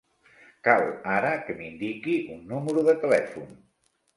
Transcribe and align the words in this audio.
Cal 0.67 0.85
ara 1.17 1.33
que 1.49 1.55
m'indiqui 1.61 2.17
un 2.37 2.43
número 2.55 2.89
de 2.89 2.99
telèfon. 3.05 3.53